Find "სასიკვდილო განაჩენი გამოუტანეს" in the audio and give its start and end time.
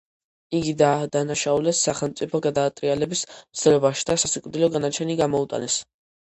4.25-5.79